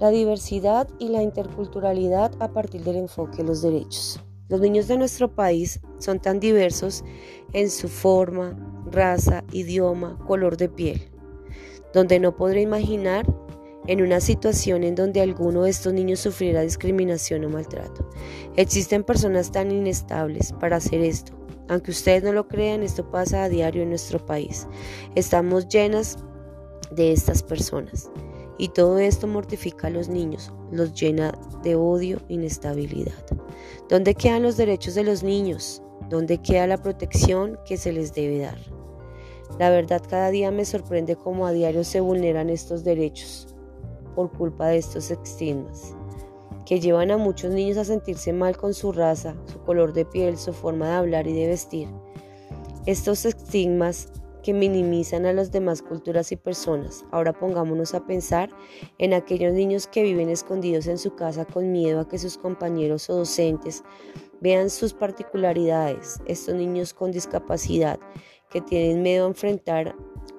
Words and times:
La 0.00 0.08
diversidad 0.08 0.88
y 0.98 1.10
la 1.10 1.22
interculturalidad 1.22 2.32
a 2.40 2.54
partir 2.54 2.82
del 2.84 2.96
enfoque 2.96 3.36
de 3.36 3.44
los 3.44 3.60
derechos. 3.60 4.18
Los 4.48 4.62
niños 4.62 4.88
de 4.88 4.96
nuestro 4.96 5.34
país 5.34 5.78
son 5.98 6.20
tan 6.20 6.40
diversos 6.40 7.04
en 7.52 7.68
su 7.68 7.86
forma, 7.88 8.56
raza, 8.90 9.44
idioma, 9.52 10.18
color 10.26 10.56
de 10.56 10.70
piel, 10.70 11.02
donde 11.92 12.18
no 12.18 12.34
podré 12.34 12.62
imaginar 12.62 13.26
en 13.88 14.00
una 14.00 14.20
situación 14.20 14.84
en 14.84 14.94
donde 14.94 15.20
alguno 15.20 15.64
de 15.64 15.70
estos 15.70 15.92
niños 15.92 16.20
sufriera 16.20 16.62
discriminación 16.62 17.44
o 17.44 17.50
maltrato. 17.50 18.08
Existen 18.56 19.04
personas 19.04 19.52
tan 19.52 19.70
inestables 19.70 20.54
para 20.54 20.76
hacer 20.76 21.02
esto. 21.02 21.32
Aunque 21.68 21.90
ustedes 21.90 22.22
no 22.22 22.32
lo 22.32 22.48
crean, 22.48 22.82
esto 22.82 23.10
pasa 23.10 23.44
a 23.44 23.48
diario 23.50 23.82
en 23.82 23.90
nuestro 23.90 24.24
país. 24.24 24.66
Estamos 25.14 25.68
llenas 25.68 26.16
de 26.90 27.12
estas 27.12 27.42
personas. 27.42 28.10
Y 28.60 28.68
todo 28.68 28.98
esto 28.98 29.26
mortifica 29.26 29.86
a 29.86 29.90
los 29.90 30.10
niños, 30.10 30.52
los 30.70 30.92
llena 30.92 31.32
de 31.62 31.76
odio 31.76 32.18
e 32.28 32.34
inestabilidad. 32.34 33.14
¿Dónde 33.88 34.14
quedan 34.14 34.42
los 34.42 34.58
derechos 34.58 34.94
de 34.94 35.02
los 35.02 35.22
niños? 35.22 35.82
¿Dónde 36.10 36.36
queda 36.42 36.66
la 36.66 36.76
protección 36.76 37.58
que 37.64 37.78
se 37.78 37.90
les 37.90 38.12
debe 38.12 38.40
dar? 38.40 38.58
La 39.58 39.70
verdad 39.70 40.02
cada 40.06 40.28
día 40.30 40.50
me 40.50 40.66
sorprende 40.66 41.16
cómo 41.16 41.46
a 41.46 41.52
diario 41.52 41.84
se 41.84 42.00
vulneran 42.00 42.50
estos 42.50 42.84
derechos 42.84 43.48
por 44.14 44.30
culpa 44.30 44.68
de 44.68 44.76
estos 44.76 45.10
estigmas, 45.10 45.96
que 46.66 46.80
llevan 46.80 47.10
a 47.10 47.16
muchos 47.16 47.54
niños 47.54 47.78
a 47.78 47.84
sentirse 47.86 48.34
mal 48.34 48.58
con 48.58 48.74
su 48.74 48.92
raza, 48.92 49.36
su 49.50 49.58
color 49.62 49.94
de 49.94 50.04
piel, 50.04 50.36
su 50.36 50.52
forma 50.52 50.86
de 50.86 50.94
hablar 50.96 51.26
y 51.26 51.32
de 51.32 51.46
vestir. 51.46 51.88
Estos 52.84 53.24
estigmas 53.24 54.08
que 54.42 54.52
minimizan 54.52 55.26
a 55.26 55.32
las 55.32 55.52
demás 55.52 55.82
culturas 55.82 56.32
y 56.32 56.36
personas. 56.36 57.04
Ahora 57.10 57.32
pongámonos 57.32 57.94
a 57.94 58.06
pensar 58.06 58.50
en 58.98 59.14
aquellos 59.14 59.52
niños 59.52 59.86
que 59.86 60.02
viven 60.02 60.28
escondidos 60.28 60.86
en 60.86 60.98
su 60.98 61.14
casa 61.14 61.44
con 61.44 61.72
miedo 61.72 62.00
a 62.00 62.08
que 62.08 62.18
sus 62.18 62.38
compañeros 62.38 63.08
o 63.10 63.16
docentes 63.16 63.82
vean 64.40 64.70
sus 64.70 64.94
particularidades. 64.94 66.20
Estos 66.26 66.54
niños 66.54 66.94
con 66.94 67.12
discapacidad 67.12 67.98
que 68.50 68.60
tienen 68.60 69.02
miedo 69.02 69.24
a 69.24 69.28
enfrentar 69.28 69.94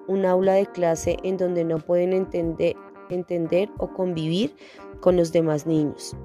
un 0.08 0.26
aula 0.26 0.54
de 0.54 0.66
clase 0.66 1.18
en 1.24 1.38
donde 1.38 1.64
no 1.64 1.80
pueden 1.80 2.14
entender 2.14 2.76
entender 3.14 3.70
o 3.78 3.94
convivir 3.94 4.56
con 5.00 5.18
los 5.18 5.32
demás 5.32 5.66
niños. 5.66 6.16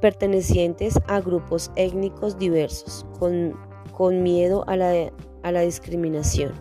Pertenecientes 0.00 0.98
a 1.08 1.20
grupos 1.20 1.70
étnicos 1.76 2.38
diversos, 2.38 3.06
con, 3.18 3.54
con 4.00 4.22
miedo 4.22 4.64
a 4.66 4.76
la, 4.76 5.12
a 5.42 5.52
la 5.52 5.60
discriminación. 5.60 6.54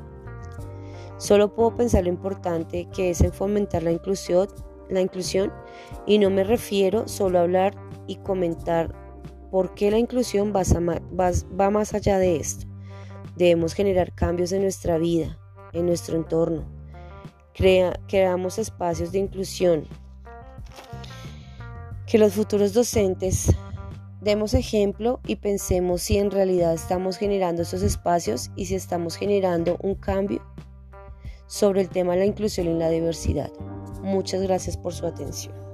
Solo 1.15 1.55
puedo 1.55 1.73
pensar 1.73 2.03
lo 2.03 2.09
importante 2.09 2.89
que 2.93 3.11
es 3.11 3.21
en 3.21 3.31
fomentar 3.31 3.81
la 3.81 3.93
inclusión, 3.93 4.49
la 4.89 4.99
inclusión 4.99 5.49
y 6.05 6.17
no 6.17 6.29
me 6.31 6.43
refiero 6.43 7.07
solo 7.07 7.39
a 7.39 7.43
hablar 7.43 7.77
y 8.07 8.17
comentar 8.17 8.93
por 9.51 9.73
qué 9.73 9.89
la 9.89 9.99
inclusión 9.99 10.51
va, 10.53 10.63
va 11.17 11.69
más 11.69 11.93
allá 11.93 12.17
de 12.17 12.35
esto. 12.35 12.67
Debemos 13.37 13.73
generar 13.73 14.13
cambios 14.13 14.51
en 14.51 14.63
nuestra 14.63 14.97
vida, 14.97 15.39
en 15.71 15.85
nuestro 15.85 16.17
entorno. 16.17 16.69
creamos 17.53 18.59
espacios 18.59 19.13
de 19.13 19.19
inclusión. 19.19 19.87
Que 22.05 22.17
los 22.17 22.33
futuros 22.33 22.73
docentes 22.73 23.55
demos 24.21 24.53
ejemplo 24.53 25.19
y 25.25 25.37
pensemos 25.37 26.01
si 26.01 26.17
en 26.17 26.31
realidad 26.31 26.73
estamos 26.73 27.17
generando 27.17 27.61
esos 27.61 27.81
espacios 27.81 28.51
y 28.55 28.65
si 28.65 28.75
estamos 28.75 29.15
generando 29.15 29.77
un 29.81 29.95
cambio 29.95 30.41
sobre 31.47 31.81
el 31.81 31.89
tema 31.89 32.13
de 32.13 32.19
la 32.19 32.25
inclusión 32.25 32.67
y 32.67 32.77
la 32.77 32.89
diversidad. 32.89 33.51
Muchas 34.01 34.41
gracias 34.41 34.77
por 34.77 34.93
su 34.93 35.05
atención. 35.05 35.68